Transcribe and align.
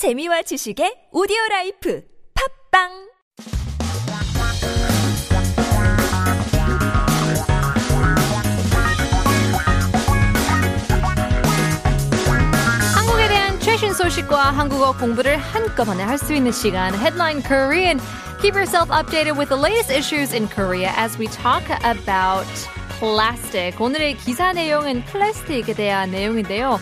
재미와 0.00 0.40
지식의 0.48 1.12
오디오 1.12 1.36
라이프 1.50 2.00
팝빵 2.32 2.88
한국에 12.96 13.28
대한 13.28 13.60
최신 13.60 13.92
소식과 13.92 14.52
한국어 14.52 14.96
공부를 14.96 15.36
한꺼번에 15.36 16.02
할 16.02 16.16
수 16.16 16.32
있는 16.32 16.50
시간 16.50 16.94
Headline 16.94 17.42
Korean. 17.42 18.00
Keep 18.40 18.54
yourself 18.54 18.88
updated 18.88 19.36
with 19.36 19.50
the 19.50 19.60
latest 19.60 19.90
issues 19.92 20.32
in 20.32 20.48
Korea 20.48 20.94
as 20.96 21.18
we 21.18 21.26
talk 21.28 21.68
about 21.84 22.48
plastic. 22.98 23.78
오늘의 23.78 24.16
기사 24.16 24.54
내용은 24.54 25.04
플라스틱에 25.04 25.74
대한 25.74 26.10
내용인데요. 26.10 26.80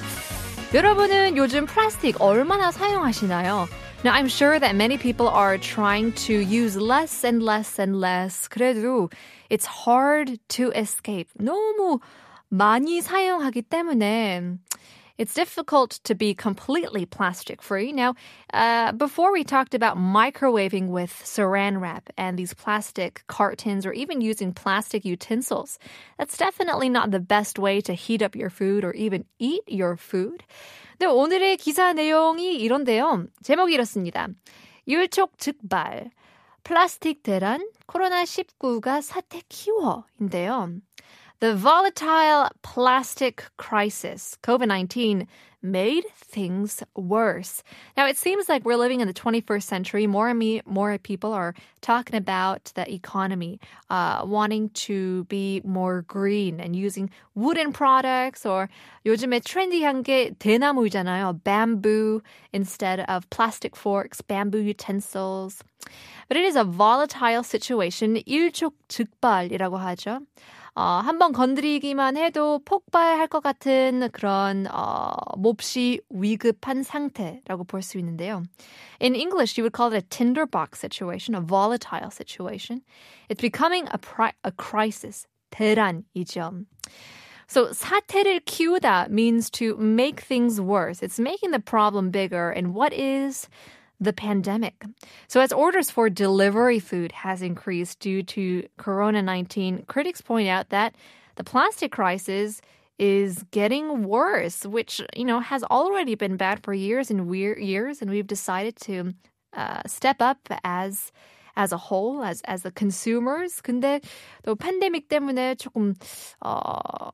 여러분은 0.74 1.38
요즘 1.38 1.66
플라스틱 1.66 2.22
얼마나 2.22 2.72
사용하시나요? 2.72 3.68
Now, 4.04 4.12
I'm 4.12 4.28
sure 4.28 4.60
that 4.60 4.76
many 4.76 4.98
people 4.98 5.30
are 5.30 5.58
trying 5.58 6.12
to 6.28 6.34
use 6.34 6.76
less 6.76 7.24
and 7.24 7.42
less 7.42 7.80
and 7.80 8.00
less. 8.00 8.50
그래도 8.50 9.10
it's 9.50 9.66
hard 9.66 10.40
to 10.50 10.72
escape. 10.76 11.30
너무 11.40 12.00
많이 12.50 13.02
사용하기 13.02 13.62
때문에 13.64 14.58
it's 15.18 15.34
difficult 15.34 16.00
to 16.04 16.16
be 16.16 16.34
completely 16.34 17.06
plastic 17.06 17.62
free. 17.62 17.92
Now, 17.92 18.16
uh, 18.54 18.92
before 18.94 19.32
we 19.32 19.44
talked 19.44 19.76
about 19.76 19.98
microwaving 19.98 20.88
with 20.88 21.12
saran 21.24 21.80
wrap 21.80 22.10
and 22.18 22.38
these 22.38 22.54
plastic 22.54 23.24
cartons 23.28 23.86
or 23.86 23.94
even 23.94 24.22
using 24.22 24.54
plastic 24.54 25.06
utensils. 25.06 25.78
That's 26.18 26.38
definitely 26.38 26.90
not 26.90 27.12
the 27.12 27.20
best 27.20 27.60
way 27.60 27.80
to 27.82 27.94
heat 27.94 28.22
up 28.22 28.36
your 28.36 28.50
food 28.50 28.84
or 28.84 28.94
even 28.94 29.26
eat 29.38 29.62
your 29.68 29.98
food. 29.98 30.44
네, 31.00 31.06
오늘의 31.06 31.58
기사 31.58 31.94
내용이 31.94 32.56
이런데요. 32.62 33.28
제목이 33.44 33.74
이렇습니다. 33.74 34.28
일촉즉발. 34.86 36.10
플라스틱 36.64 37.24
대란 37.24 37.68
코로나19가 37.88 39.02
사태 39.02 39.42
키워인데요. 39.50 40.70
The 41.40 41.56
volatile 41.56 42.50
plastic 42.62 43.44
crisis, 43.58 44.38
COVID 44.44 44.68
19, 44.68 45.28
made 45.64 46.06
things 46.16 46.84
worse. 46.96 47.64
Now, 47.98 48.06
it 48.08 48.18
seems 48.18 48.50
like 48.50 48.66
we're 48.66 48.76
living 48.76 49.02
in 49.02 49.08
the 49.08 49.14
21st 49.14 49.64
century. 49.64 50.08
More 50.08 50.30
and 50.30 50.38
me, 50.38 50.62
more 50.66 50.98
people 50.98 51.34
are 51.34 51.56
talking 51.82 52.16
about 52.16 52.72
the 52.76 52.92
economy, 52.92 53.60
uh, 53.90 54.24
wanting 54.26 54.70
to 54.88 55.24
be 55.26 55.62
more 55.64 56.04
green 56.04 56.60
and 56.60 56.76
using 56.76 57.10
wooden 57.34 57.72
products 57.72 58.46
or 58.46 58.70
요즘에 59.06 59.40
트렌디한 59.42 60.04
게 60.04 60.36
대나무이잖아요. 60.38 61.44
Bamboo 61.44 62.22
instead 62.52 63.02
of 63.02 63.30
plastic 63.30 63.76
forks, 63.76 64.22
bamboo 64.22 64.60
utensils. 64.62 65.64
But 66.28 66.38
it 66.38 66.46
is 66.46 66.56
a 66.56 66.64
volatile 66.64 67.44
situation. 67.44 68.16
일촉즉발이라고 68.16 69.78
하죠. 69.78 70.22
어, 70.78 70.82
한번 71.04 71.34
건드리기만 71.34 72.18
해도 72.18 72.60
폭발할 72.66 73.28
것 73.28 73.42
같은 73.42 74.10
그런 74.12 74.68
어, 74.72 75.12
몹시 75.38 76.02
위급한 76.10 76.84
상태라고 76.84 77.64
볼 77.66 77.82
수 77.82 77.98
있는데요. 78.00 78.44
In 79.00 79.14
English, 79.16 79.58
you 79.58 79.64
would 79.64 79.76
call 79.76 79.94
it 79.94 79.98
a 79.98 80.02
tinderbox 80.10 80.80
situation, 80.80 81.36
a 81.36 81.42
volatile 81.42 82.10
situation. 82.10 82.82
It's 83.30 83.42
becoming 83.42 83.88
a, 83.92 83.98
pri- 83.98 84.34
a 84.44 84.52
crisis, 84.52 85.28
대란이죠. 85.52 86.66
So 87.48 87.72
사태를 87.72 88.40
키우다 88.46 89.10
means 89.10 89.50
to 89.52 89.76
make 89.78 90.22
things 90.22 90.60
worse. 90.60 91.04
It's 91.04 91.20
making 91.20 91.52
the 91.52 91.60
problem 91.60 92.10
bigger. 92.10 92.50
And 92.50 92.74
what 92.74 92.94
is 92.94 93.48
the 94.00 94.14
pandemic. 94.14 94.84
So 95.28 95.40
as 95.40 95.52
orders 95.54 95.90
for 95.90 96.10
delivery 96.10 96.80
food 96.80 97.12
has 97.12 97.42
increased 97.42 98.00
due 98.00 98.24
to 98.24 98.68
corona-19, 98.78 99.88
critics 99.88 100.22
point 100.22 100.50
out 100.50 100.70
that 100.70 100.96
the 101.36 101.44
plastic 101.44 101.92
crisis 101.92 102.62
is 103.00 103.44
getting 103.52 104.04
worse, 104.04 104.66
which, 104.66 105.02
you 105.16 105.26
know, 105.26 105.40
has 105.40 105.64
already 105.64 106.16
been 106.16 106.38
bad 106.38 106.64
for 106.64 106.74
years 106.74 107.10
and 107.10 107.34
years 107.34 108.02
and 108.02 108.12
we've 108.12 108.28
decided 108.28 108.76
to 108.82 109.14
uh, 109.54 109.82
step 109.88 110.22
up 110.22 110.40
as 110.64 111.12
as 111.56 111.72
a 111.72 111.78
whole, 111.78 112.24
as 112.24 112.42
as 112.46 112.64
the 112.64 112.72
consumers. 112.72 113.62
근데 113.62 114.02
또 114.44 114.56
팬데믹 114.56 115.08
때문에 115.08 115.56
조금 115.56 115.94
어 116.44 117.10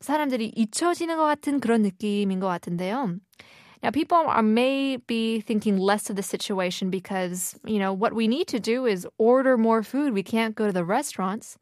사람들이 0.00 0.52
잊혀지는 0.56 1.16
것 1.16 1.24
같은 1.24 1.60
그런 1.60 1.82
느낌인 1.82 2.40
것 2.40 2.46
같은데요. 2.46 3.16
Now, 3.83 3.91
people 3.91 4.17
are 4.17 4.41
may 4.41 4.97
be 4.97 5.41
thinking 5.41 5.77
less 5.77 6.09
of 6.09 6.15
the 6.15 6.23
situation 6.23 6.89
because, 6.89 7.59
you 7.65 7.79
know, 7.79 7.93
what 7.93 8.13
we 8.13 8.27
need 8.27 8.47
to 8.47 8.59
do 8.59 8.85
is 8.85 9.07
order 9.17 9.57
more 9.57 9.83
food. 9.83 10.13
We 10.13 10.23
can't 10.23 10.55
go 10.55 10.67
to 10.67 10.73
the 10.73 10.83
restaurants. 10.83 11.57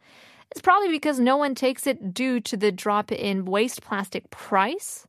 It's 0.51 0.61
probably 0.61 0.89
because 0.89 1.19
no 1.19 1.35
one 1.35 1.55
takes 1.55 1.87
it 1.87 2.13
due 2.13 2.39
to 2.41 2.55
the 2.55 2.71
drop 2.71 3.11
in 3.11 3.45
waste 3.45 3.81
plastic 3.81 4.29
price, 4.29 5.07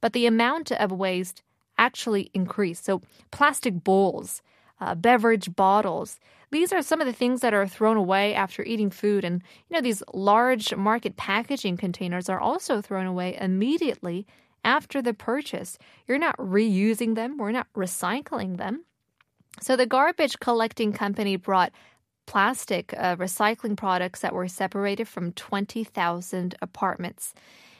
but 0.00 0.12
the 0.12 0.26
amount 0.26 0.70
of 0.70 0.92
waste 0.92 1.42
actually 1.78 2.30
increased. 2.34 2.84
So, 2.84 3.00
plastic 3.30 3.82
bowls, 3.82 4.42
uh, 4.80 4.94
beverage 4.94 5.56
bottles, 5.56 6.20
these 6.50 6.70
are 6.70 6.82
some 6.82 7.00
of 7.00 7.06
the 7.06 7.14
things 7.14 7.40
that 7.40 7.54
are 7.54 7.66
thrown 7.66 7.96
away 7.96 8.34
after 8.34 8.62
eating 8.62 8.90
food. 8.90 9.24
And, 9.24 9.42
you 9.68 9.74
know, 9.74 9.80
these 9.80 10.02
large 10.12 10.74
market 10.76 11.16
packaging 11.16 11.78
containers 11.78 12.28
are 12.28 12.38
also 12.38 12.82
thrown 12.82 13.06
away 13.06 13.38
immediately 13.40 14.26
after 14.64 15.02
the 15.02 15.14
purchase. 15.14 15.78
You're 16.06 16.18
not 16.18 16.36
reusing 16.36 17.14
them, 17.14 17.38
we're 17.38 17.52
not 17.52 17.72
recycling 17.74 18.56
them. 18.56 18.84
So 19.60 19.76
the 19.76 19.86
garbage 19.86 20.40
collecting 20.40 20.92
company 20.92 21.36
brought 21.36 21.72
plastic 22.26 22.94
uh, 22.96 23.16
recycling 23.16 23.76
products 23.76 24.20
that 24.20 24.34
were 24.34 24.48
separated 24.48 25.08
from 25.08 25.32
20,000 25.32 26.54
apartments. 26.62 27.34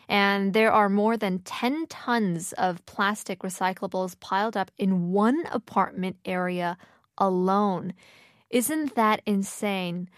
And 0.09 0.53
there 0.53 0.72
are 0.72 0.88
more 0.88 1.16
than 1.16 1.38
10 1.38 1.87
tons 1.87 2.53
of 2.54 2.84
plastic 2.87 3.38
recyclables 3.41 4.19
piled 4.21 4.56
up 4.56 4.71
in 4.76 5.12
one 5.12 5.47
apartment 5.50 6.16
area 6.25 6.76
alone. 7.16 7.94
Isn't 8.50 8.94
that 8.94 9.22
insane? 9.25 10.10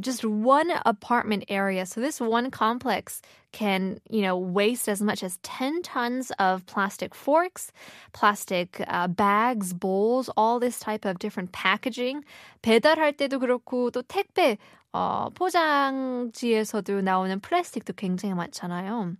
just 0.00 0.24
one 0.24 0.70
apartment 0.86 1.44
area. 1.48 1.84
So 1.86 2.00
this 2.00 2.20
one 2.20 2.50
complex 2.50 3.20
can, 3.52 3.98
you 4.08 4.22
know, 4.22 4.36
waste 4.36 4.88
as 4.88 5.02
much 5.02 5.22
as 5.22 5.38
10 5.42 5.82
tons 5.82 6.30
of 6.38 6.64
plastic 6.66 7.14
forks, 7.14 7.72
plastic 8.12 8.82
uh, 8.86 9.08
bags, 9.08 9.72
bowls, 9.72 10.30
all 10.36 10.60
this 10.60 10.78
type 10.78 11.04
of 11.04 11.18
different 11.18 11.52
packaging. 11.52 12.24
배달할 12.62 13.16
때도 13.16 13.38
그렇고 13.40 13.90
또 13.90 14.02
택배 14.02 14.58
어, 14.94 15.28
포장지에서도 15.34 17.02
나오는 17.02 17.40
플라스틱도 17.40 17.92
굉장히 17.94 18.34
많잖아요. 18.34 19.16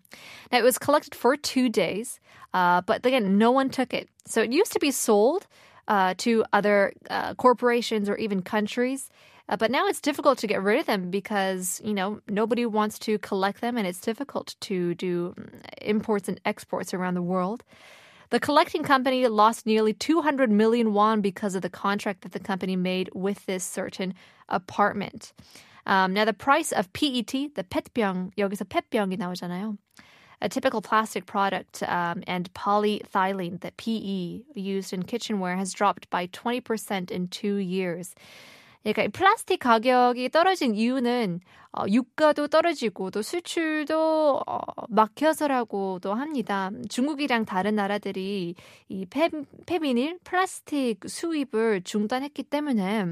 Now 0.50 0.58
it 0.58 0.64
was 0.64 0.78
collected 0.78 1.14
for 1.14 1.36
two 1.36 1.68
days, 1.68 2.20
uh, 2.54 2.80
but 2.80 3.04
again, 3.04 3.36
no 3.36 3.50
one 3.50 3.68
took 3.68 3.92
it. 3.92 4.08
So 4.26 4.40
it 4.42 4.52
used 4.52 4.72
to 4.72 4.80
be 4.80 4.90
sold 4.90 5.46
uh, 5.88 6.14
to 6.18 6.44
other 6.52 6.92
uh, 7.10 7.34
corporations 7.34 8.08
or 8.08 8.16
even 8.16 8.42
countries. 8.42 9.10
Uh, 9.48 9.56
but 9.56 9.70
now 9.70 9.86
it's 9.86 10.00
difficult 10.00 10.36
to 10.38 10.46
get 10.46 10.62
rid 10.62 10.78
of 10.78 10.86
them 10.86 11.10
because, 11.10 11.80
you 11.82 11.94
know, 11.94 12.20
nobody 12.28 12.66
wants 12.66 12.98
to 12.98 13.18
collect 13.18 13.62
them 13.62 13.78
and 13.78 13.86
it's 13.86 14.00
difficult 14.00 14.54
to 14.60 14.94
do 14.94 15.34
mm, 15.38 15.48
imports 15.80 16.28
and 16.28 16.38
exports 16.44 16.92
around 16.92 17.14
the 17.14 17.22
world. 17.22 17.64
The 18.30 18.38
collecting 18.38 18.82
company 18.82 19.26
lost 19.26 19.64
nearly 19.64 19.94
200 19.94 20.50
million 20.50 20.92
won 20.92 21.22
because 21.22 21.54
of 21.54 21.62
the 21.62 21.70
contract 21.70 22.20
that 22.22 22.32
the 22.32 22.40
company 22.40 22.76
made 22.76 23.08
with 23.14 23.46
this 23.46 23.64
certain 23.64 24.12
apartment. 24.50 25.32
Um, 25.86 26.12
now, 26.12 26.26
the 26.26 26.34
price 26.34 26.70
of 26.70 26.92
PET, 26.92 27.54
the 27.54 27.64
pet병, 27.64 28.32
여기서 28.36 28.64
pet병이 28.64 29.16
나오잖아요. 29.16 29.78
A 30.43 30.49
typical 30.49 30.81
plastic 30.81 31.25
product 31.25 31.81
um, 31.83 32.21
and 32.27 32.53
polyethylene, 32.53 33.61
the 33.61 33.71
PE 33.77 34.41
used 34.59 34.91
in 34.91 35.03
kitchenware, 35.03 35.55
has 35.55 35.71
dropped 35.71 36.09
by 36.09 36.27
20% 36.27 37.09
in 37.09 37.29
two 37.29 37.55
years. 37.55 38.13
그러니까 38.83 39.07
플라스틱 39.17 39.59
가격이 39.59 40.29
떨어진 40.29 40.75
이유는 40.75 41.39
어, 41.75 41.85
유가도 41.89 42.49
떨어지고 42.49 43.09
또 43.09 43.21
수출도 43.21 44.43
어, 44.45 44.59
막혀서라고도 44.89 46.13
합니다. 46.13 46.69
중국이랑 46.89 47.45
다른 47.45 47.75
나라들이 47.75 48.53
이 48.89 49.05
폐, 49.09 49.29
폐비닐 49.65 50.19
플라스틱 50.23 50.99
수입을 51.07 51.81
중단했기 51.83 52.43
때문에 52.43 53.05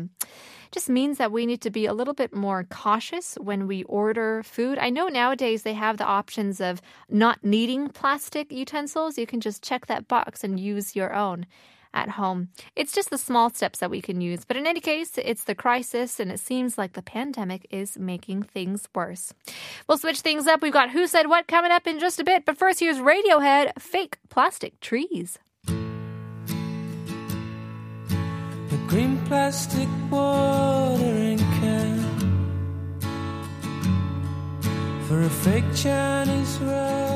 just 0.72 0.90
means 0.90 1.18
that 1.18 1.34
we 1.34 1.44
need 1.44 1.60
to 1.62 1.70
be 1.70 1.86
a 1.86 1.94
little 1.94 2.14
bit 2.14 2.34
more 2.34 2.64
cautious 2.64 3.38
when 3.42 3.68
we 3.68 3.84
order 3.86 4.42
food. 4.44 4.78
I 4.80 4.90
know 4.90 5.10
nowadays 5.10 5.64
they 5.64 5.74
have 5.74 5.98
the 5.98 6.06
options 6.06 6.62
of 6.62 6.82
not 7.10 7.40
needing 7.44 7.90
plastic 7.90 8.52
utensils. 8.54 9.18
You 9.18 9.28
can 9.28 9.42
just 9.42 9.64
check 9.64 9.88
that 9.88 10.08
box 10.08 10.46
and 10.46 10.60
use 10.60 10.96
your 10.96 11.14
own 11.14 11.46
at 11.94 12.10
home. 12.10 12.50
It's 12.76 12.94
just 12.94 13.10
the 13.10 13.18
small 13.18 13.50
steps 13.50 13.80
that 13.80 13.90
we 13.90 14.02
can 14.02 14.22
use. 14.22 14.46
But 14.46 14.58
in 14.58 14.68
any 14.68 14.80
case, 14.80 15.18
it's 15.18 15.44
the 15.44 15.56
crisis, 15.56 16.20
and 16.20 16.32
it 16.32 16.40
seems 16.40 16.78
like 16.78 16.94
the 16.94 17.02
pandemic 17.02 17.68
is 17.70 17.98
making 17.98 18.44
things 18.44 18.88
worse. 18.96 19.34
We'll 19.88 19.98
switch 19.98 20.22
things 20.22 20.48
up. 20.48 20.62
We've 20.62 20.72
got 20.74 20.92
Who 20.92 21.08
Said 21.08 21.28
What 21.28 21.48
coming 21.48 21.72
up 21.72 21.88
in 21.88 22.00
just 22.00 22.20
a 22.20 22.24
bit. 22.24 22.46
But 22.46 22.58
first, 22.58 22.80
here's 22.80 22.98
Radiohead 22.98 23.80
Fake 23.80 24.18
Plastic 24.30 24.80
Trees. 24.80 25.38
The 28.72 28.78
green 28.88 29.18
plastic 29.26 29.90
watering 30.10 31.38
can 31.38 32.02
for 35.08 35.22
a 35.24 35.30
fake 35.30 35.66
Chinese 35.76 36.58
ride. 36.60 37.11